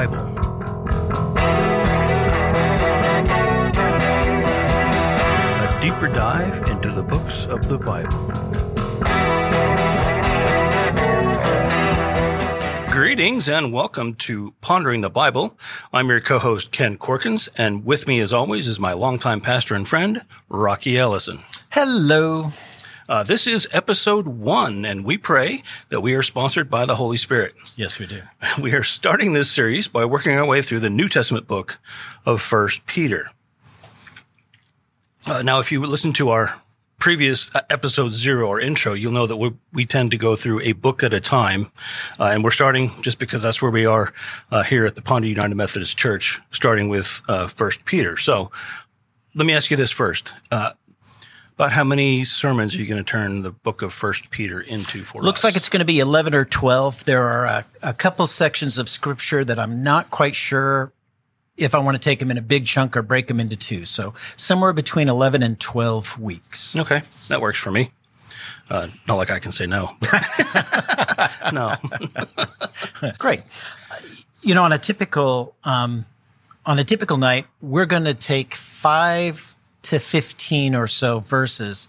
[0.00, 0.16] Bible.
[5.58, 8.32] A deeper dive into the books of the Bible.
[12.90, 15.58] Greetings and welcome to Pondering the Bible.
[15.92, 19.86] I'm your co-host Ken Corkins, and with me, as always, is my longtime pastor and
[19.86, 21.40] friend Rocky Ellison.
[21.72, 22.52] Hello.
[23.10, 27.16] Uh, this is episode one, and we pray that we are sponsored by the Holy
[27.16, 27.54] Spirit.
[27.74, 28.22] Yes, we do.
[28.62, 31.80] We are starting this series by working our way through the New Testament book
[32.24, 33.32] of First Peter.
[35.26, 36.54] Uh, now, if you listen to our
[37.00, 40.60] previous uh, episode zero or intro, you'll know that we, we tend to go through
[40.60, 41.72] a book at a time.
[42.20, 44.12] Uh, and we're starting just because that's where we are
[44.52, 48.16] uh, here at the Ponder United Methodist Church, starting with uh, First Peter.
[48.16, 48.52] So
[49.34, 50.32] let me ask you this first.
[51.60, 55.04] About how many sermons are you going to turn the book of First Peter into
[55.04, 55.44] for Looks us?
[55.44, 57.04] like it's going to be 11 or 12.
[57.04, 60.90] There are a, a couple sections of scripture that I'm not quite sure
[61.58, 63.84] if I want to take them in a big chunk or break them into two.
[63.84, 66.76] So somewhere between 11 and 12 weeks.
[66.76, 67.90] Okay, that works for me.
[68.70, 69.90] Uh, not like I can say no.
[71.52, 71.74] no.
[73.18, 73.42] Great.
[74.40, 76.06] You know, on a typical, um,
[76.64, 81.88] on a typical night, we're going to take five to 15 or so verses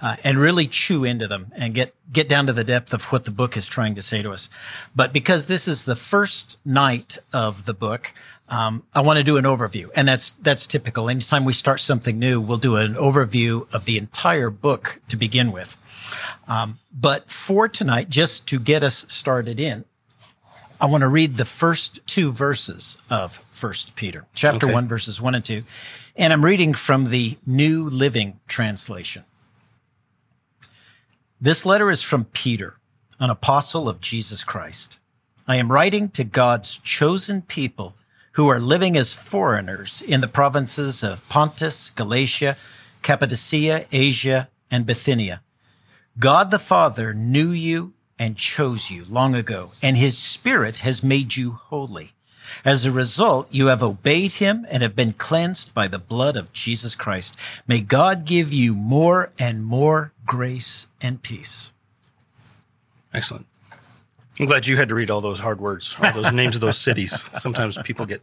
[0.00, 3.24] uh, and really chew into them and get, get down to the depth of what
[3.24, 4.50] the book is trying to say to us.
[4.94, 8.12] But because this is the first night of the book,
[8.48, 11.08] um, I want to do an overview, and that's that's typical.
[11.08, 15.52] Anytime we start something new, we'll do an overview of the entire book to begin
[15.52, 15.76] with.
[16.46, 19.86] Um, but for tonight, just to get us started in,
[20.82, 24.74] I want to read the first two verses of First Peter, chapter Okay.
[24.74, 25.62] one, verses one and two,
[26.16, 29.22] and I'm reading from the New Living Translation.
[31.40, 32.78] This letter is from Peter,
[33.20, 34.98] an apostle of Jesus Christ.
[35.46, 37.94] I am writing to God's chosen people
[38.32, 42.56] who are living as foreigners in the provinces of Pontus, Galatia,
[43.02, 45.42] Cappadocia, Asia, and Bithynia.
[46.18, 51.34] God the Father knew you and chose you long ago, and his Spirit has made
[51.34, 52.12] you holy.
[52.64, 56.52] As a result, you have obeyed him and have been cleansed by the blood of
[56.52, 57.36] Jesus Christ.
[57.66, 61.72] May God give you more and more grace and peace.
[63.12, 63.46] Excellent.
[64.38, 66.78] I'm glad you had to read all those hard words, all those names of those
[66.78, 67.28] cities.
[67.40, 68.22] Sometimes people get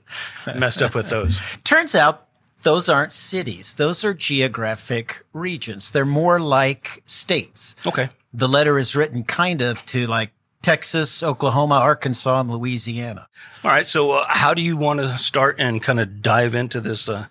[0.56, 1.42] messed up with those.
[1.66, 2.26] Turns out
[2.64, 3.74] those aren't cities.
[3.74, 5.92] Those are geographic regions.
[5.92, 7.76] They're more like states.
[7.86, 8.08] Okay.
[8.34, 10.32] The letter is written kind of to like
[10.62, 13.28] Texas, Oklahoma, Arkansas, and Louisiana.
[13.64, 13.86] All right.
[13.86, 17.28] So, uh, how do you want to start and kind of dive into this uh,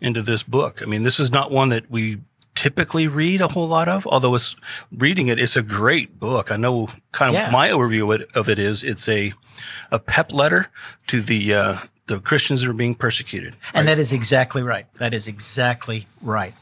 [0.00, 0.80] into this book?
[0.82, 2.18] I mean, this is not one that we
[2.54, 4.06] typically read a whole lot of.
[4.06, 4.56] Although it's
[4.90, 6.50] reading it, it's a great book.
[6.50, 7.50] I know kind of Yeah.
[7.50, 9.32] my overview of it, of it is it's a
[9.90, 10.68] a pep letter
[11.08, 13.56] to the uh, the Christians that are being persecuted.
[13.74, 14.86] And that is exactly right.
[14.94, 16.54] That is exactly right.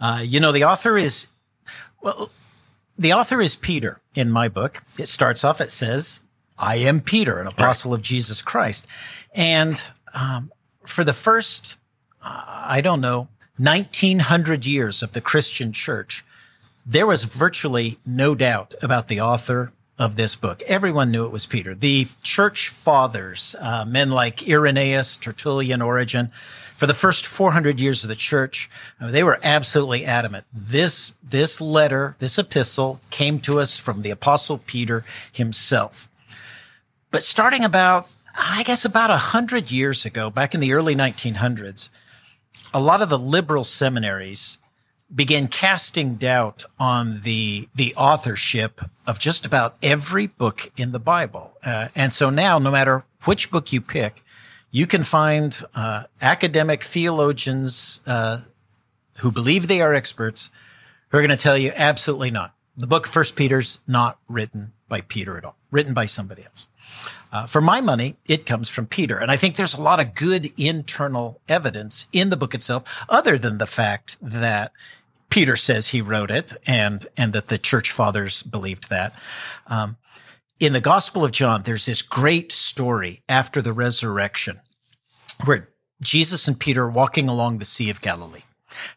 [0.00, 1.28] Uh, you know, the author is,
[2.02, 2.30] well,
[2.98, 4.82] the author is Peter in my book.
[4.98, 6.20] It starts off, it says,
[6.58, 8.86] I am Peter, an apostle of Jesus Christ.
[9.34, 9.80] And
[10.14, 10.52] um,
[10.86, 11.76] for the first,
[12.22, 13.28] uh, I don't know,
[13.58, 16.24] 1900 years of the Christian church,
[16.86, 20.62] there was virtually no doubt about the author of this book.
[20.66, 21.74] Everyone knew it was Peter.
[21.74, 26.30] The church fathers, uh, men like Irenaeus, Tertullian, Origen,
[26.76, 28.68] for the first 400 years of the church,
[29.00, 30.44] uh, they were absolutely adamant.
[30.52, 36.08] This, this letter, this epistle came to us from the apostle Peter himself.
[37.10, 41.90] But starting about, I guess about a hundred years ago, back in the early 1900s,
[42.72, 44.58] a lot of the liberal seminaries
[45.14, 51.52] began casting doubt on the the authorship of just about every book in the Bible.
[51.64, 54.23] Uh, and so now, no matter which book you pick,
[54.74, 58.40] you can find uh, academic theologians uh,
[59.18, 60.50] who believe they are experts
[61.08, 62.52] who are going to tell you absolutely not.
[62.76, 66.66] The book First Peter's not written by Peter at all, written by somebody else.
[67.30, 69.16] Uh, for my money, it comes from Peter.
[69.16, 73.38] And I think there's a lot of good internal evidence in the book itself, other
[73.38, 74.72] than the fact that
[75.30, 79.14] Peter says he wrote it and, and that the church fathers believed that.
[79.68, 79.98] Um,
[80.60, 84.60] in the Gospel of John, there's this great story after the resurrection
[85.44, 85.70] where
[86.00, 88.42] Jesus and Peter are walking along the Sea of Galilee.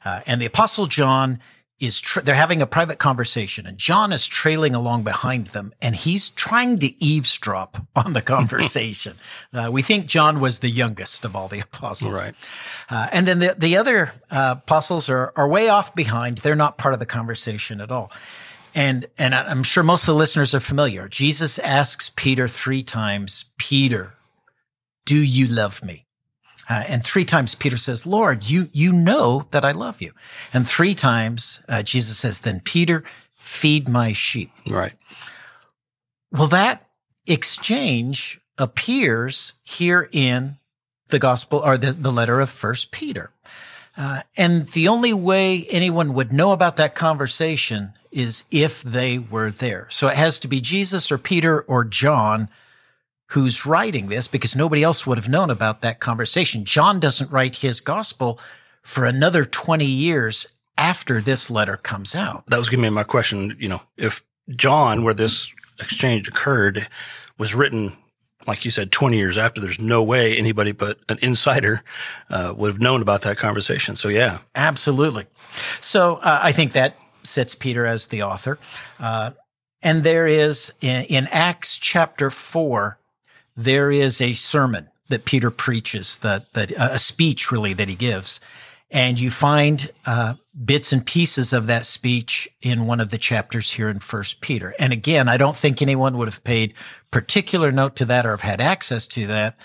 [0.04, 1.39] Uh, and the apostle John
[1.80, 5.95] is, tra- they're having a private conversation and John is trailing along behind them and
[5.95, 9.15] he's trying to eavesdrop on the conversation.
[9.54, 12.13] uh, we think John was the youngest of all the apostles.
[12.13, 12.36] Right.
[12.89, 16.39] Uh, and then the, the other uh, apostles are, are way off behind.
[16.39, 18.12] They're not part of the conversation at all.
[18.75, 21.07] And, and I'm sure most of the listeners are familiar.
[21.07, 24.13] Jesus asks Peter three times, Peter,
[25.05, 26.05] do you love me?
[26.69, 30.11] Uh, and three times Peter says, Lord, you, you know that I love you.
[30.53, 33.03] And three times uh, Jesus says, then Peter,
[33.35, 34.51] feed my sheep.
[34.69, 34.93] Right.
[36.31, 36.87] Well, that
[37.25, 40.57] exchange appears here in
[41.07, 43.31] the gospel or the, the letter of first Peter.
[43.95, 49.51] Uh, and the only way anyone would know about that conversation is if they were
[49.51, 49.87] there.
[49.91, 52.49] So it has to be Jesus or Peter or John
[53.27, 56.65] who's writing this because nobody else would have known about that conversation.
[56.65, 58.39] John doesn't write his gospel
[58.81, 60.47] for another 20 years
[60.77, 62.45] after this letter comes out.
[62.47, 63.55] That was going to be my question.
[63.59, 66.87] You know, if John, where this exchange occurred,
[67.37, 67.91] was written,
[68.47, 71.83] like you said, 20 years after, there's no way anybody but an insider
[72.29, 73.95] uh, would have known about that conversation.
[73.95, 74.39] So, yeah.
[74.55, 75.25] Absolutely.
[75.81, 76.95] So, uh, I think that
[77.27, 78.57] sets Peter as the author.
[79.00, 79.31] Uh,
[79.83, 82.97] and there is in, in Acts chapter 4,
[83.56, 87.95] there is a sermon that Peter preaches, that, that uh, a speech really that he
[87.95, 88.39] gives.
[88.89, 93.71] And you find uh, bits and pieces of that speech in one of the chapters
[93.71, 94.73] here in First Peter.
[94.80, 96.73] And again, I don't think anyone would have paid
[97.12, 99.57] particular note to that or have had access to that,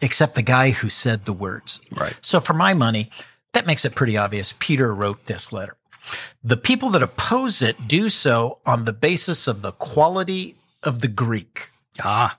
[0.00, 1.80] except the guy who said the words.
[1.92, 2.16] Right.
[2.20, 3.10] So for my money,
[3.52, 4.54] that makes it pretty obvious.
[4.58, 5.76] Peter wrote this letter.
[6.42, 11.08] The people that oppose it do so on the basis of the quality of the
[11.08, 11.70] Greek.
[12.02, 12.38] Ah,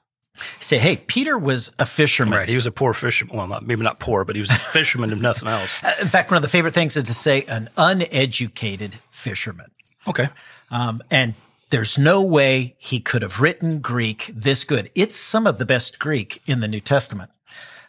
[0.59, 2.37] Say, hey, Peter was a fisherman.
[2.37, 2.49] right.
[2.49, 3.37] He was a poor fisherman.
[3.37, 5.79] Well, not, maybe not poor, but he was a fisherman if nothing else.
[5.83, 9.67] Uh, In fact, one of the favorite things is to say an uneducated fisherman.
[10.07, 10.27] Okay.
[10.69, 11.35] Um, and
[11.69, 14.91] there's no way he could have written Greek this good.
[14.93, 17.31] It's some of the best Greek in the New Testament.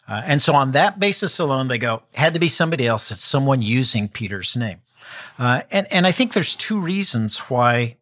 [0.09, 3.11] Uh, and so on that basis alone, they go, had to be somebody else.
[3.11, 4.79] It's someone using Peter's name.
[5.39, 7.97] Uh, and, and I think there's two reasons why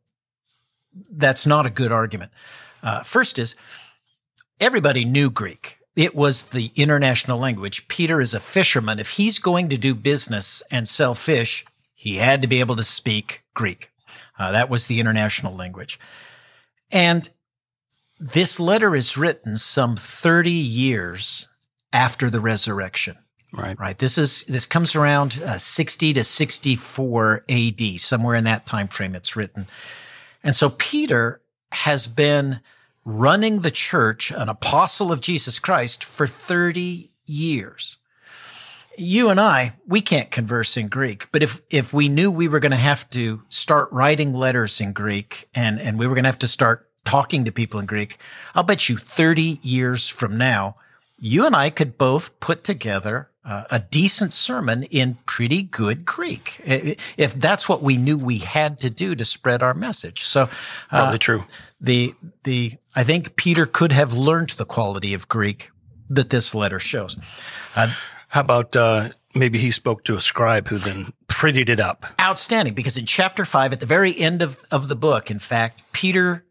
[1.11, 2.31] that's not a good argument.
[2.83, 3.56] Uh, first is
[4.61, 5.79] everybody knew Greek.
[5.97, 7.89] It was the international language.
[7.89, 8.99] Peter is a fisherman.
[8.99, 11.65] If he's going to do business and sell fish,
[11.95, 13.91] he had to be able to speak Greek.
[14.39, 15.99] Uh, that was the international language.
[16.93, 17.29] And
[18.19, 21.49] this letter is written some 30 years
[21.93, 23.19] after the resurrection.
[23.56, 23.79] Right.
[23.79, 23.99] Right.
[23.99, 29.15] This is this comes around uh, 60 to 64 AD, somewhere in that time frame
[29.15, 29.69] it's written.
[30.43, 31.41] And so Peter
[31.71, 32.61] has been
[33.05, 37.99] running the church, an apostle of Jesus Christ for 30 years.
[38.97, 42.61] You and I, we can't converse in Greek, but if, if we knew we were
[42.61, 46.29] going to have to start writing letters in Greek and, and we were going to
[46.29, 48.19] have to start talking to people in Greek,
[48.55, 50.77] I'll bet you 30 years from now,
[51.19, 56.61] you and I could both put together uh, a decent sermon in pretty good Greek,
[56.64, 60.23] if that's what we knew we had to do to spread our message.
[60.23, 60.49] So, uh,
[60.91, 61.44] Probably true.
[61.81, 62.14] the
[62.44, 65.70] the I think Peter could have learned the quality of Greek
[66.08, 67.17] that this letter shows.
[67.76, 67.93] Uh,
[68.29, 72.06] How about uh, maybe he spoke to a scribe who then prettied it up?
[72.20, 75.82] outstanding because in chapter five, at the very end of, of the book, in fact,
[75.93, 76.44] Peter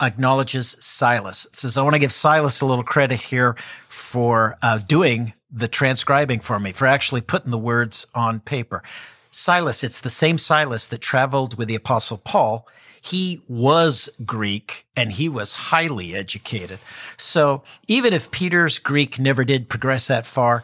[0.00, 1.44] acknowledges Silas.
[1.46, 3.56] It says, I want to give Silas a little credit here
[3.88, 8.82] for uh, doing the transcribing for me, for actually putting the words on paper.
[9.30, 12.66] Silas, it's the same Silas that traveled with the apostle Paul.
[13.00, 16.78] He was Greek and he was highly educated.
[17.16, 20.62] So even if Peter's Greek never did progress that far,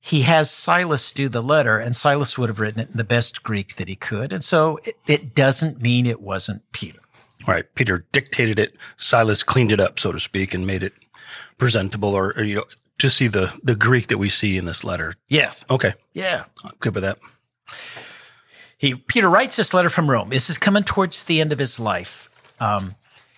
[0.00, 3.42] he has Silas do the letter and Silas would have written it in the best
[3.42, 4.32] Greek that he could.
[4.32, 7.00] And so it, it doesn't mean it wasn't Peter.
[7.46, 7.64] Right.
[7.74, 8.76] Peter dictated it.
[8.96, 10.92] Silas cleaned it up, so to speak, and made it
[11.58, 12.64] presentable or, or you know,
[13.00, 15.14] to see the, the Greek that we see in this letter.
[15.28, 15.64] Yes.
[15.68, 15.94] Okay.
[16.12, 16.44] Yeah.
[16.64, 17.18] I'm good with that.
[18.78, 20.30] He Peter writes this letter from Rome.
[20.30, 22.30] This is coming towards the end of his life.
[22.58, 22.94] Um,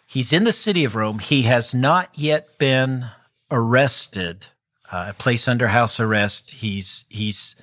[0.06, 1.18] he's in the city of Rome.
[1.18, 3.06] He has not yet been
[3.50, 4.46] arrested,
[4.92, 6.52] uh, placed under house arrest.
[6.52, 7.56] He's he's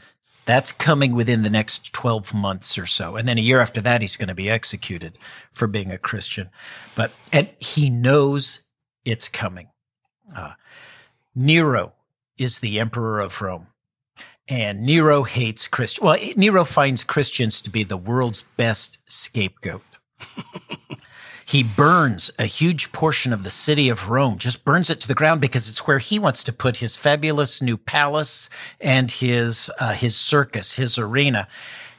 [0.45, 4.01] that's coming within the next twelve months or so, and then a year after that,
[4.01, 5.17] he's going to be executed
[5.49, 6.49] for being a Christian.
[6.95, 8.63] But and he knows
[9.05, 9.69] it's coming.
[10.35, 10.53] Uh,
[11.35, 11.93] Nero
[12.37, 13.67] is the emperor of Rome.
[14.47, 16.03] And Nero hates Christians.
[16.03, 19.99] Well, Nero finds Christians to be the world's best scapegoat.
[21.45, 25.13] he burns a huge portion of the city of Rome, just burns it to the
[25.13, 28.49] ground because it's where he wants to put his fabulous new palace
[28.81, 31.47] and his uh, his circus, his arena.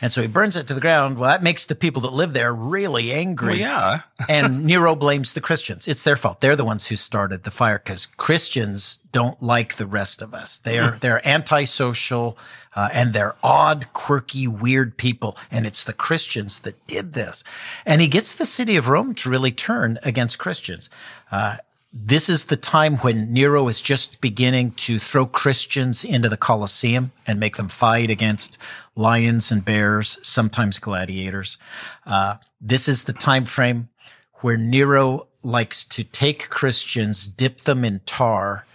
[0.03, 1.19] And so he burns it to the ground.
[1.19, 3.61] Well, that makes the people that live there really angry.
[3.61, 4.01] Well, yeah.
[4.29, 5.87] and Nero blames the Christians.
[5.87, 6.41] It's their fault.
[6.41, 10.59] They're the ones who started the fire because Christians don't like the rest of us.
[10.59, 12.39] They're they're antisocial
[12.75, 15.37] uh, and they're odd, quirky, weird people.
[15.51, 17.43] And it's the Christians that did this.
[17.85, 20.89] And he gets the city of Rome to really turn against Christians.
[21.33, 21.57] Uh,
[21.93, 27.11] this is the time when Nero is just beginning to throw Christians into the Colosseum
[27.27, 28.59] and make them fight against
[28.95, 31.59] lions and bears, sometimes gladiators.
[32.07, 33.89] Uh, this is the time frame
[34.35, 38.67] where Nero likes to take Christians, dip them in tar,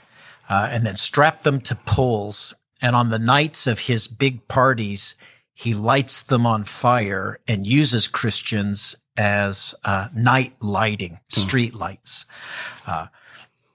[0.50, 2.54] uh, and then strap them to poles.
[2.82, 5.16] And on the nights of his big parties,
[5.54, 12.26] he lights them on fire and uses Christians as uh, night lighting, street lights.
[12.86, 13.08] Uh,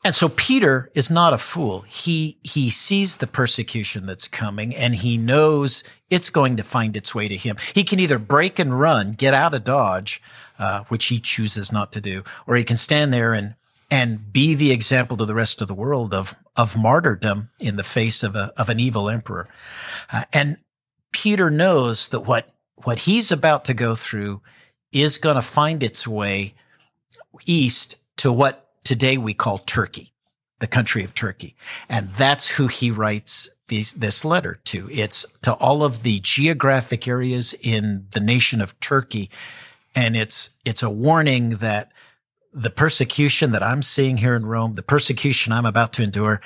[0.03, 1.83] and so Peter is not a fool.
[1.83, 7.15] He he sees the persecution that's coming and he knows it's going to find its
[7.15, 7.57] way to him.
[7.75, 10.23] He can either break and run, get out of Dodge,
[10.59, 13.57] uh, which he chooses not to do, or he can stand there and
[13.91, 17.83] and be the example to the rest of the world of of martyrdom in the
[17.83, 19.49] face of a of an evil emperor.
[20.11, 20.57] Uh, and
[21.13, 22.51] Peter knows that what
[22.85, 24.41] what he's about to go through
[24.93, 26.55] is going to find its way
[27.47, 30.13] east to what today we call Turkey,
[30.59, 31.57] the country of Turkey.
[31.89, 34.89] And that's who he writes these, this letter to.
[34.91, 39.31] It's to all of the geographic areas in the nation of Turkey.
[39.95, 41.93] And it's, it's a warning that
[42.53, 46.41] the persecution that I'm seeing here in Rome, the persecution I'm about to endure,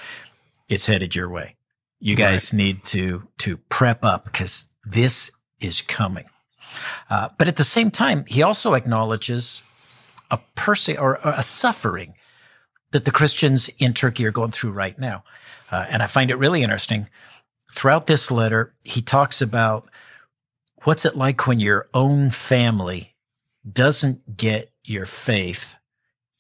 [0.69, 1.57] it's headed your way.
[1.99, 2.59] You guys right.
[2.59, 6.27] need to, to prep up because this is coming.
[7.11, 9.63] Uh, but at the same time, he also acknowledges
[10.31, 12.15] a perse or a suffering
[12.93, 15.25] that the Christians in Turkey are going through right now.
[15.71, 17.09] Uh, and I find it really interesting.
[17.73, 19.89] Throughout this letter, he talks about
[20.85, 23.15] what's it like when your own family
[23.71, 25.79] doesn't get your faith.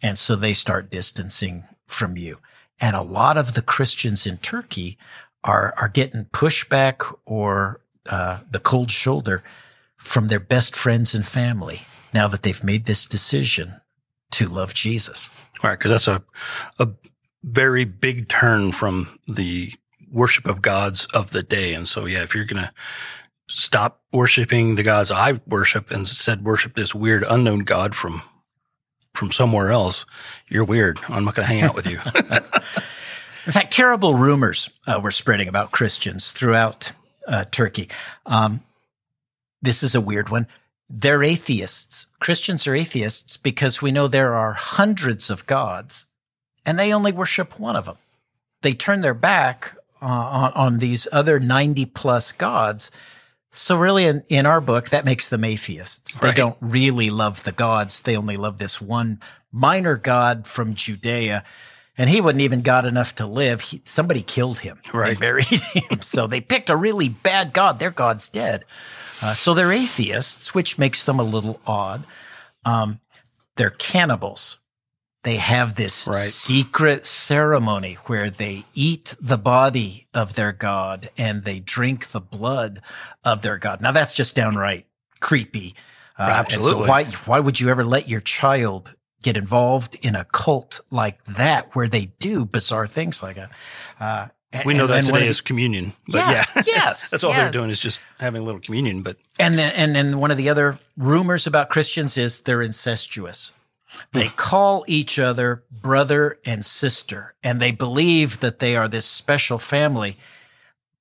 [0.00, 2.38] And so they start distancing from you.
[2.80, 4.98] And a lot of the Christians in Turkey
[5.42, 9.42] are, are getting pushback or uh, the cold shoulder
[9.96, 11.82] from their best friends and family
[12.12, 13.80] now that they've made this decision
[14.32, 15.30] to love Jesus.
[15.62, 16.22] Right, because that's a
[16.78, 16.90] a
[17.42, 19.72] very big turn from the
[20.10, 21.74] worship of gods of the day.
[21.74, 22.72] And so, yeah, if you're going to
[23.48, 28.22] stop worshiping the gods I worship and instead worship this weird unknown God from
[29.12, 30.04] from somewhere else,
[30.48, 30.98] you're weird.
[31.08, 31.98] I'm not going to hang out with you.
[33.46, 36.92] In fact, terrible rumors uh, were spreading about Christians throughout
[37.28, 37.88] uh, Turkey.
[38.26, 38.64] Um,
[39.64, 40.46] this is a weird one.
[40.88, 42.06] They're atheists.
[42.20, 46.06] Christians are atheists because we know there are hundreds of gods
[46.66, 47.96] and they only worship one of them.
[48.62, 52.90] They turn their back uh, on, on these other 90 plus gods.
[53.50, 56.20] So really in, in our book, that makes them atheists.
[56.20, 56.30] Right.
[56.34, 58.02] They don't really love the gods.
[58.02, 59.20] They only love this one
[59.52, 61.44] minor god from Judea.
[61.96, 63.60] And he wasn't even God enough to live.
[63.60, 64.80] He, somebody killed him.
[64.92, 65.14] Right.
[65.14, 66.02] They buried him.
[66.02, 67.78] so they picked a really bad God.
[67.78, 68.64] Their God's dead.
[69.22, 72.04] Uh, so they're atheists, which makes them a little odd.
[72.64, 73.00] Um,
[73.56, 74.58] they're cannibals.
[75.24, 76.16] They have this right.
[76.16, 82.82] secret ceremony where they eat the body of their god and they drink the blood
[83.24, 83.80] of their god.
[83.80, 84.86] Now that's just downright
[85.20, 85.74] creepy.
[86.18, 86.82] Uh, Absolutely.
[86.82, 91.24] So why why would you ever let your child get involved in a cult like
[91.24, 93.50] that where they do bizarre things like that?
[93.98, 94.28] Uh,
[94.64, 96.62] we know that today is communion, but yeah, yeah.
[96.66, 97.40] yes, that's all yes.
[97.40, 99.02] they're doing is just having a little communion.
[99.02, 103.52] But and then and then one of the other rumors about Christians is they're incestuous.
[104.12, 104.34] They hmm.
[104.36, 110.16] call each other brother and sister, and they believe that they are this special family.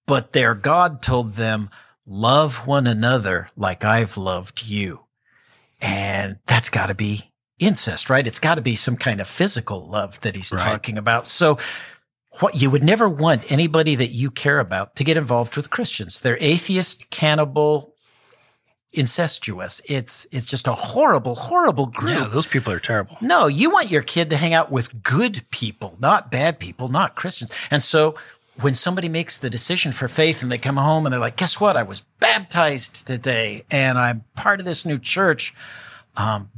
[0.06, 1.70] But their God told them,
[2.06, 5.06] "Love one another like I've loved you,"
[5.82, 8.26] and that's got to be incest, right?
[8.26, 10.62] It's got to be some kind of physical love that he's right.
[10.62, 11.28] talking about.
[11.28, 11.58] So
[12.40, 16.22] what you would never want anybody that you care about to get involved with Christians.
[16.22, 17.94] They're atheist, cannibal,
[18.92, 19.82] incestuous.
[19.86, 22.18] It's it's just a horrible, horrible group.
[22.18, 23.18] Yeah, those people are terrible.
[23.22, 27.16] No, you want your kid to hang out with good people, not bad people, not
[27.16, 27.52] Christians.
[27.70, 28.16] And so
[28.62, 31.60] when somebody makes the decision for faith and they come home and they're like, guess
[31.60, 31.76] what?
[31.76, 35.54] I was baptized today and I'm part of this new church.
[36.16, 36.52] Um,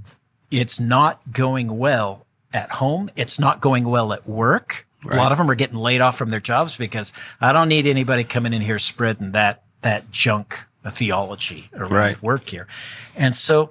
[0.52, 3.10] it's not going well at home.
[3.16, 4.86] It's not going well at work.
[5.06, 5.18] Right.
[5.18, 7.86] A lot of them are getting laid off from their jobs because I don't need
[7.86, 12.22] anybody coming in here spreading that that junk theology around right.
[12.24, 12.68] work here.
[13.16, 13.70] And so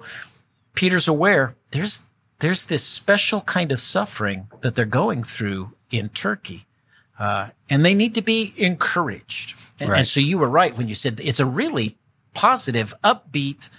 [0.73, 2.03] Peter's aware there's
[2.39, 6.65] there's this special kind of suffering that they're going through in Turkey.
[7.17, 9.55] Uh, and they need to be encouraged.
[9.79, 9.99] And, right.
[9.99, 11.97] and, so you were right when you said it's a really
[12.33, 13.69] positive, upbeat,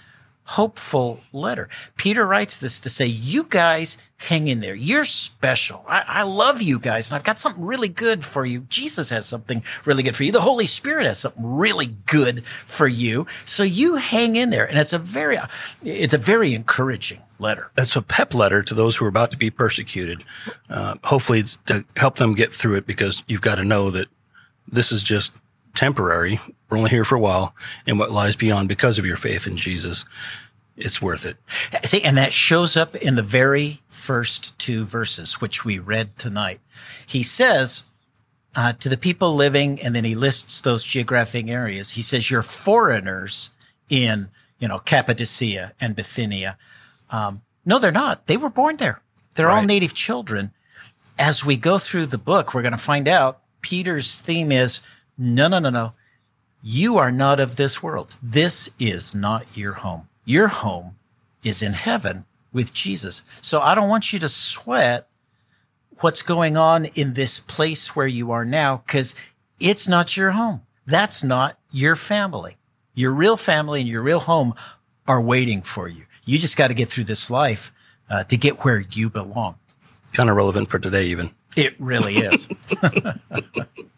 [0.47, 1.69] hopeful letter.
[1.97, 4.73] Peter writes this to say, you guys hang in there.
[4.73, 5.85] You're special.
[5.87, 8.61] I, I, love you guys and I've got something really good for you.
[8.61, 10.31] Jesus has something really good for you.
[10.31, 13.27] The Holy Spirit has something really good for you.
[13.45, 14.67] So you hang in there.
[14.67, 15.37] And it's a very,
[15.83, 17.69] it's a very encouraging letter.
[17.77, 20.23] It's a pep letter to those who are about to be persecuted.
[20.69, 24.07] Uh, hopefully it's to help them get through it because you've got to know that
[24.67, 25.35] this is just
[25.77, 26.39] temporary.
[26.69, 27.55] We're only here for a while
[27.85, 30.03] and what lies beyond because of your faith in Jesus.
[30.75, 31.37] It's worth it.
[31.85, 36.59] See, and that shows up in the very first two verses, which we read tonight.
[37.05, 37.83] He says,
[38.55, 41.91] uh, to the people living, and then he lists those geographic areas.
[41.91, 43.51] He says, you're foreigners
[43.89, 44.29] in,
[44.59, 46.57] you know, Cappadocia and Bithynia.
[47.11, 48.25] Um, no, they're not.
[48.27, 49.01] They were born there.
[49.35, 49.59] They're right.
[49.59, 50.51] all native children.
[51.19, 54.81] As we go through the book, we're going to find out Peter's theme is
[55.17, 55.91] no, no, no, no.
[56.61, 58.17] You are not of this world.
[58.21, 60.07] This is not your home.
[60.25, 60.95] Your home
[61.43, 63.21] is in heaven with Jesus.
[63.41, 65.07] So I don't want you to sweat
[65.99, 69.15] what's going on in this place where you are now because
[69.59, 70.61] it's not your home.
[70.85, 72.57] That's not your family.
[72.93, 74.53] Your real family and your real home
[75.07, 76.05] are waiting for you.
[76.25, 77.71] You just got to get through this life
[78.09, 79.55] uh, to get where you belong.
[80.13, 81.31] Kind of relevant for today, even.
[81.55, 82.47] It really is.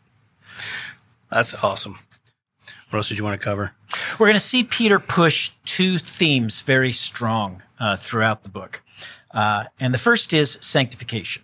[1.29, 1.99] That's awesome.
[2.89, 3.71] What else did you want to cover?
[4.19, 8.81] We're going to see Peter push two themes very strong uh, throughout the book.
[9.31, 11.43] Uh, and the first is sanctification.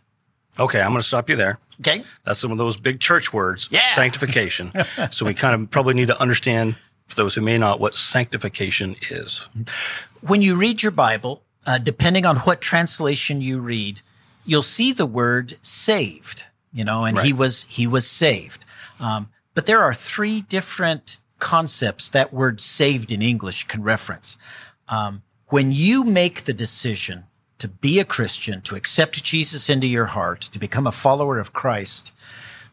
[0.59, 1.59] Okay, I'm going to stop you there.
[1.81, 2.03] Okay.
[2.23, 3.81] That's some of those big church words, yeah.
[3.93, 4.71] sanctification.
[5.11, 6.77] so we kind of probably need to understand,
[7.07, 9.49] for those who may not, what sanctification is.
[10.21, 14.01] When you read your Bible, uh, depending on what translation you read,
[14.45, 17.25] you'll see the word saved, you know, and right.
[17.25, 18.65] he was, he was saved.
[18.99, 24.38] Um, but there are three different concepts that word saved in English can reference.
[24.88, 27.24] Um, when you make the decision
[27.57, 31.53] to be a Christian, to accept Jesus into your heart, to become a follower of
[31.53, 32.12] Christ,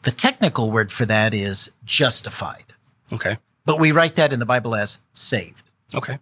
[0.02, 2.74] the technical word for that is justified.
[3.12, 3.38] Okay.
[3.64, 5.70] But we write that in the Bible as saved.
[5.94, 6.18] Okay.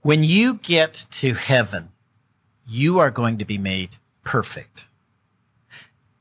[0.00, 1.90] When you get to heaven,
[2.66, 4.86] you are going to be made perfect.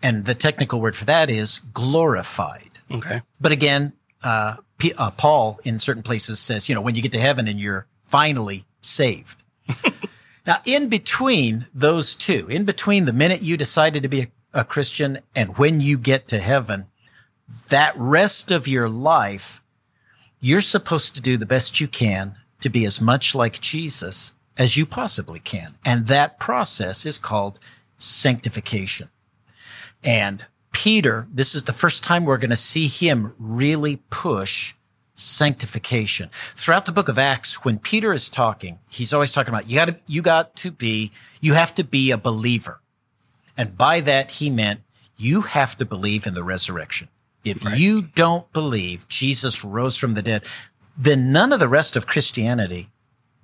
[0.02, 2.75] And the technical word for that is glorified.
[2.92, 3.22] Okay.
[3.40, 3.94] But again,
[4.24, 7.48] uh, P- uh, Paul in certain places says, you know, when you get to heaven
[7.48, 9.44] and you're finally saved.
[10.46, 14.64] now, in between those two, in between the minute you decided to be a, a
[14.64, 16.86] Christian and when you get to heaven,
[17.70, 19.62] that rest of your life,
[20.40, 24.78] you're supposed to do the best you can to be as much like Jesus as
[24.78, 25.76] you possibly can.
[25.86, 27.60] And that process is called
[27.98, 29.10] sanctification.
[30.04, 30.46] And
[30.76, 34.74] Peter, this is the first time we're going to see him really push
[35.16, 36.30] sanctification.
[36.54, 39.86] Throughout the book of Acts, when Peter is talking, he's always talking about you got
[39.86, 42.82] to, you got to be, you have to be a believer.
[43.58, 44.82] And by that, he meant
[45.16, 47.08] you have to believe in the resurrection.
[47.46, 47.78] If right.
[47.78, 50.44] you don't believe Jesus rose from the dead,
[50.98, 52.90] then none of the rest of Christianity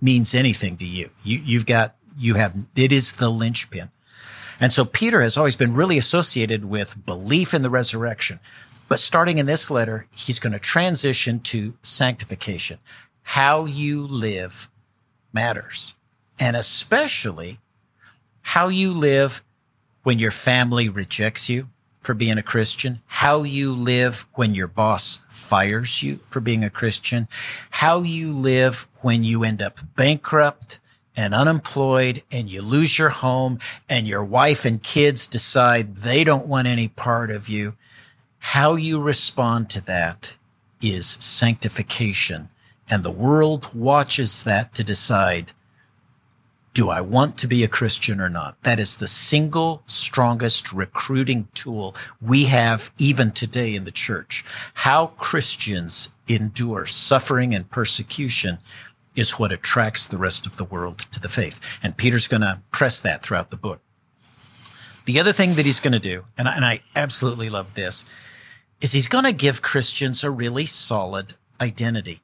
[0.02, 1.12] means anything to you.
[1.24, 3.89] You, you've got, you have, it is the linchpin.
[4.62, 8.39] And so Peter has always been really associated with belief in the resurrection.
[8.88, 12.78] But starting in this letter, he's going to transition to sanctification.
[13.24, 14.69] How you live
[15.34, 15.95] matters.
[16.39, 17.60] And especially
[18.41, 19.43] how you live
[20.04, 21.69] when your family rejects you
[22.00, 26.69] for being a Christian, how you live when your boss fires you for being a
[26.69, 27.28] Christian,
[27.69, 30.80] how you live when you end up bankrupt,
[31.15, 36.47] and unemployed and you lose your home and your wife and kids decide they don't
[36.47, 37.76] want any part of you,
[38.39, 40.36] how you respond to that
[40.82, 42.50] is sanctification.
[42.89, 45.54] And the world watches that to decide,
[46.74, 48.62] do I want to be a Christian or not?
[48.63, 54.45] That is the single strongest recruiting tool we have even today in the church.
[54.76, 58.60] How Christians endure suffering and persecution
[59.15, 61.60] is what attracts the rest of the world to the faith.
[61.84, 63.82] And Peter's going to press that throughout the book.
[65.06, 68.06] The other thing that he's going to do, and I, and I absolutely love this,
[68.80, 72.21] is he's going to give Christians a really solid identity.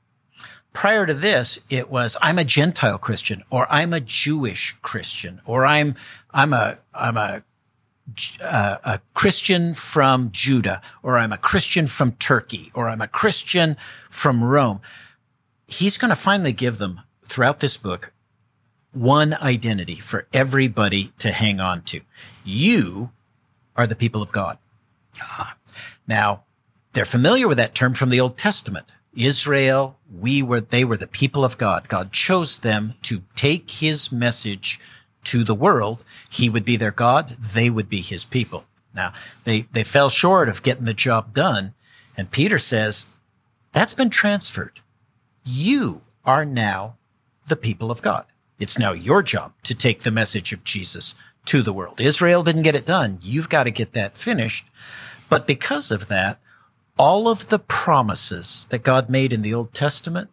[0.73, 5.65] Prior to this, it was I'm a Gentile Christian, or I'm a Jewish Christian, or
[5.65, 5.95] I'm
[6.31, 7.41] I'm a I'm a
[8.41, 13.75] uh, a Christian from Judah, or I'm a Christian from Turkey, or I'm a Christian
[14.09, 14.81] from Rome
[15.67, 18.13] he's going to finally give them throughout this book
[18.93, 22.01] one identity for everybody to hang on to.
[22.43, 23.11] You
[23.75, 24.57] are the people of God.
[25.21, 25.55] Ah.
[26.07, 26.43] Now,
[26.93, 28.91] they're familiar with that term from the Old Testament.
[29.15, 31.89] Israel, we were, they were the people of God.
[31.89, 34.79] God chose them to take his message
[35.25, 36.05] to the world.
[36.29, 37.29] He would be their God.
[37.39, 38.65] They would be his people.
[38.93, 41.73] Now they, they fell short of getting the job done.
[42.15, 43.07] And Peter says,
[43.73, 44.79] that's been transferred.
[45.49, 46.97] You are now
[47.47, 48.25] the people of God.
[48.59, 52.01] It's now your job to take the message of Jesus to the world.
[52.01, 53.19] Israel didn't get it done.
[53.21, 54.69] You've got to get that finished.
[55.29, 56.41] But because of that,
[56.99, 60.29] all of the promises that God made in the Old Testament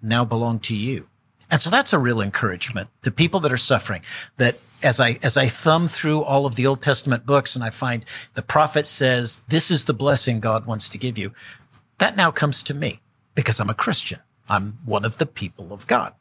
[0.00, 1.08] now belong to you.
[1.50, 4.02] And so that's a real encouragement to people that are suffering
[4.36, 7.70] that as I, as I thumb through all of the Old Testament books and I
[7.70, 11.32] find the prophet says, this is the blessing God wants to give you.
[11.98, 13.00] That now comes to me
[13.34, 14.20] because I'm a Christian.
[14.48, 16.14] I'm one of the people of God.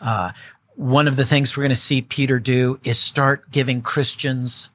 [0.00, 0.32] Uh,
[0.76, 4.70] one of the things we're going to see Peter do is start giving Christians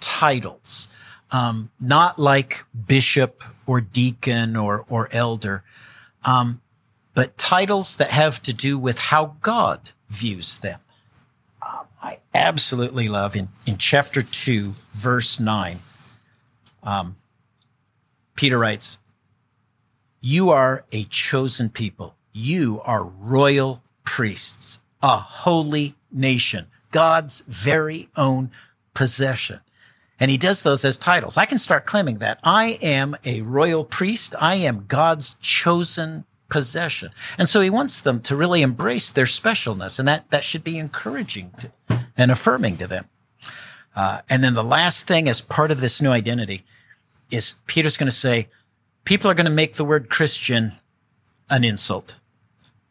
[0.00, 0.88] titles,
[1.30, 5.62] um, not like bishop or deacon or or elder,
[6.24, 6.60] um,
[7.14, 10.80] but titles that have to do with how God views them.
[12.04, 15.78] I absolutely love in in chapter two, verse nine.
[16.82, 17.16] Um,
[18.36, 18.98] Peter writes,
[20.24, 22.14] "You are a chosen people.
[22.32, 28.50] You are royal priests." a holy nation, God's very own
[28.94, 29.60] possession.
[30.18, 31.36] And he does those as titles.
[31.36, 32.40] I can start claiming that.
[32.42, 34.34] I am a royal priest.
[34.40, 37.10] I am God's chosen possession.
[37.36, 39.98] And so he wants them to really embrace their specialness.
[39.98, 43.04] And that, that should be encouraging to, and affirming to them.
[43.94, 46.64] Uh, and then the last thing as part of this new identity
[47.30, 48.48] is Peter's going to say,
[49.04, 50.72] people are going to make the word Christian
[51.50, 52.16] an insult.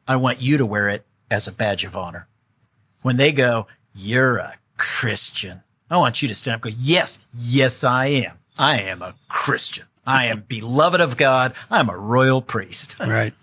[0.07, 2.27] I want you to wear it as a badge of honor.
[3.01, 5.63] When they go, you're a Christian.
[5.89, 8.37] I want you to stand up and go, yes, yes, I am.
[8.57, 9.85] I am a Christian.
[10.05, 11.53] I am beloved of God.
[11.69, 12.97] I'm a royal priest.
[12.99, 13.33] right.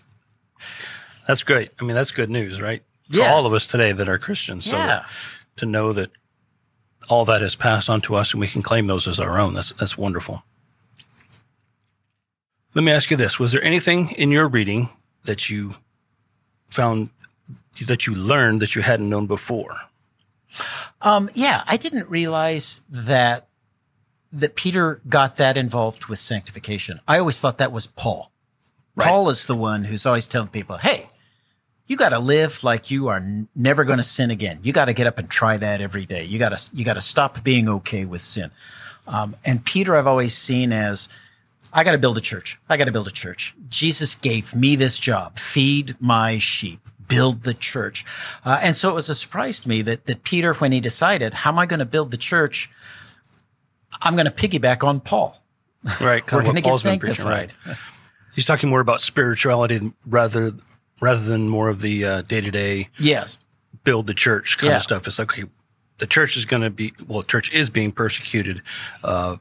[1.26, 1.70] That's great.
[1.80, 2.82] I mean, that's good news, right?
[3.10, 3.30] For Yes.
[3.32, 4.64] all of us today that are Christians.
[4.64, 5.04] So Yeah.
[5.56, 6.10] to know that
[7.08, 9.54] all that is passed on to us and we can claim those as our own,
[9.54, 10.44] that's, that's wonderful.
[12.74, 13.38] Let me ask you this.
[13.38, 14.90] Was there anything in your reading
[15.24, 15.74] that you
[16.68, 17.10] found
[17.86, 19.76] that you learned that you hadn't known before?
[21.02, 23.48] Um, yeah, I didn't realize that
[24.32, 27.00] that Peter got that involved with sanctification.
[27.08, 28.30] I always thought that was Paul.
[28.94, 29.08] Right.
[29.08, 31.10] Paul is the one who's always telling people, "Hey,
[31.86, 34.60] you got to live like you are n- never going to sin again.
[34.62, 36.24] You got to get up and try that every day.
[36.24, 38.52] You got to you got to stop being okay with sin."
[39.08, 41.08] Um, and Peter, I've always seen as
[41.72, 42.58] I got to build a church.
[42.68, 43.54] I got to build a church.
[43.68, 48.04] Jesus gave me this job: feed my sheep, build the church.
[48.44, 51.34] Uh, and so it was a surprise to me that that Peter, when he decided,
[51.34, 52.70] "How am I going to build the church?"
[54.02, 55.42] I'm going to piggyback on Paul.
[56.00, 56.22] Right.
[56.32, 57.52] We're going to get preaching, sanctified.
[57.66, 57.76] right.
[58.34, 60.52] He's talking more about spirituality rather
[61.00, 63.38] rather than more of the day to day Yes.
[63.84, 64.76] build the church kind Yeah.
[64.76, 65.06] of stuff.
[65.06, 65.48] It's like okay,
[65.98, 68.62] the church is going to be well, the church is being persecuted,
[69.02, 69.36] uh,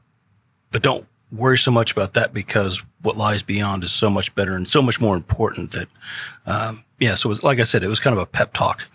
[0.72, 4.54] but don't worry so much about that because what lies beyond is so much better
[4.54, 5.72] and so much more important.
[5.72, 5.88] That
[6.46, 8.88] um, yeah, so it was, like I said, it was kind of a pep talk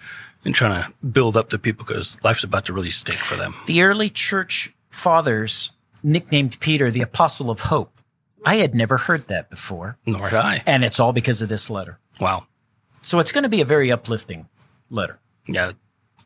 [0.43, 3.55] in trying to build up the people because life's about to really stink for them.
[3.65, 5.71] The early church fathers
[6.03, 7.91] nicknamed Peter the apostle of hope.
[8.45, 9.97] I had never heard that before.
[10.05, 10.63] Nor had I.
[10.67, 11.97] And it's all because of this letter.
[12.21, 12.45] Wow.
[13.01, 14.47] So it's going to be a very uplifting
[14.89, 15.19] letter.
[15.47, 15.71] Yeah.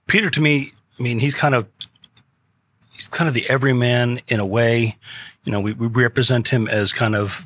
[0.08, 1.68] Peter to me, I mean, he's kind of
[3.00, 4.98] he's kind of the everyman in a way.
[5.46, 7.46] You know, we, we represent him as kind of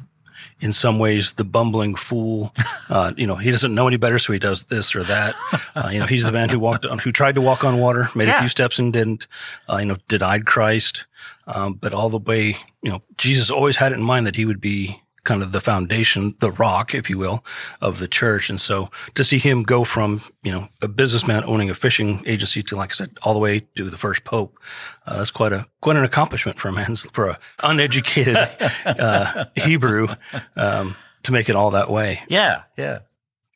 [0.59, 2.53] in some ways the bumbling fool.
[2.89, 5.33] Uh, you know, he doesn't know any better, so he does this or that.
[5.73, 8.09] Uh, you know, he's the man who walked on, who tried to walk on water,
[8.13, 9.25] made a few steps and didn't.
[9.67, 11.05] Uh, you know, denied Christ,
[11.47, 14.45] um, but all the way, you know, Jesus always had it in mind that he
[14.45, 17.43] would be kind of the foundation, the rock, if you will,
[17.81, 18.49] of the church.
[18.49, 22.61] And so to see him go from, you know, a businessman owning a fishing agency
[22.63, 24.59] to, like I said, all the way to the first pope,
[25.05, 28.35] uh, that's quite a, quite an accomplishment for a man, for a uneducated,
[28.85, 30.07] uh, Hebrew,
[30.55, 32.21] um, to make it all that way.
[32.27, 32.63] Yeah.
[32.77, 32.99] Yeah.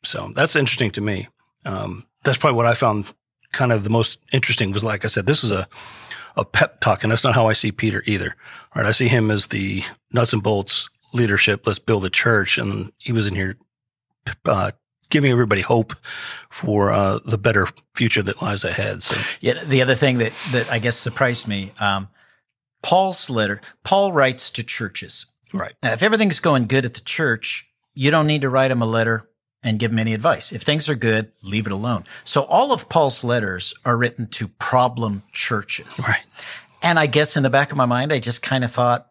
[0.04, 1.28] So that's interesting to me.
[1.66, 3.12] Um, that's probably what I found
[3.52, 5.68] kind of the most interesting was, like I said, this is a,
[6.36, 8.36] a pep talk, and that's not how I see Peter either.
[8.74, 8.86] Right.
[8.86, 11.66] I see him as the nuts and bolts leadership.
[11.66, 12.58] Let's build a church.
[12.58, 13.56] And he was in here,
[14.44, 14.72] uh,
[15.10, 15.94] giving everybody hope
[16.50, 19.02] for, uh, the better future that lies ahead.
[19.02, 19.62] So Yeah.
[19.64, 22.08] The other thing that, that I guess surprised me, um,
[22.82, 25.26] Paul's letter, Paul writes to churches.
[25.52, 25.74] right.
[25.82, 28.86] Now, if everything's going good at the church, you don't need to write them a
[28.86, 29.28] letter
[29.62, 30.52] and give them any advice.
[30.52, 32.04] If things are good, leave it alone.
[32.22, 36.00] So all of Paul's letters are written to problem churches.
[36.06, 36.22] Right.
[36.82, 39.10] And I guess in the back of my mind, I just kind of thought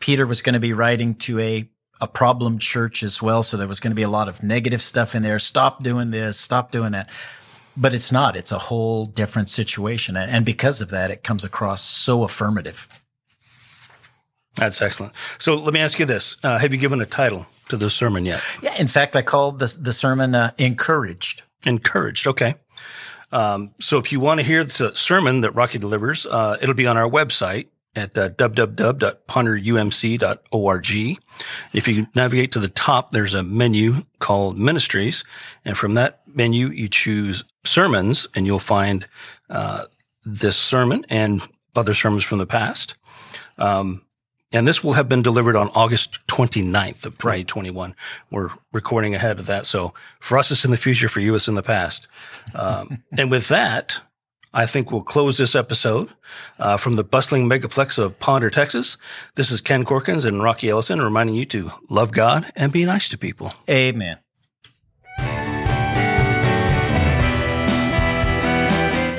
[0.00, 1.68] Peter was going to be writing to a,
[2.00, 3.42] a problem church as well.
[3.42, 5.38] So there was going to be a lot of negative stuff in there.
[5.38, 7.10] Stop doing this, stop doing that.
[7.76, 8.34] But it's not.
[8.36, 10.16] It's a whole different situation.
[10.16, 12.88] And because of that, it comes across so affirmative.
[14.56, 15.12] That's excellent.
[15.38, 16.36] So let me ask you this.
[16.42, 18.42] Uh, have you given a title to the sermon yet?
[18.60, 18.74] Yeah.
[18.78, 21.42] In fact, I called the, the sermon uh, Encouraged.
[21.64, 22.26] Encouraged.
[22.26, 22.56] Okay.
[23.30, 26.86] Um, so if you want to hear the sermon that Rocky delivers, uh, it'll be
[26.86, 31.18] on our website at uh, www.ponderumc.org.
[31.72, 35.24] If you navigate to the top, there's a menu called Ministries.
[35.64, 39.06] And from that menu, you choose Sermons and you'll find
[39.50, 39.86] uh,
[40.24, 41.42] this sermon and
[41.74, 42.96] other sermons from the past.
[43.58, 44.02] Um,
[44.50, 47.94] and this will have been delivered on August 29th of 2021.
[48.30, 49.66] We're recording ahead of that.
[49.66, 51.08] So for us, it's in the future.
[51.08, 52.08] For you, it's in the past.
[52.54, 54.00] Um, and with that,
[54.52, 56.08] I think we'll close this episode
[56.58, 58.96] uh, from the bustling megaplex of Ponder, Texas.
[59.34, 63.08] This is Ken Corkins and Rocky Ellison reminding you to love God and be nice
[63.10, 63.52] to people.
[63.68, 64.18] Amen.